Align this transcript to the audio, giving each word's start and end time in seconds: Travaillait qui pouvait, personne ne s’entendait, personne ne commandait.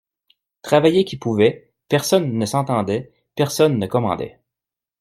Travaillait 0.63 1.05
qui 1.05 1.15
pouvait, 1.15 1.69
personne 1.87 2.35
ne 2.35 2.45
s’entendait, 2.47 3.11
personne 3.35 3.77
ne 3.77 3.85
commandait. 3.85 4.39